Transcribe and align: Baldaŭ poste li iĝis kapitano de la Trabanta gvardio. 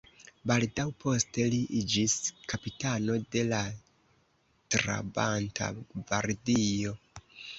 Baldaŭ 0.51 0.85
poste 1.01 1.43
li 1.53 1.57
iĝis 1.79 2.15
kapitano 2.53 3.17
de 3.35 3.43
la 3.51 3.59
Trabanta 4.77 5.69
gvardio. 5.83 6.95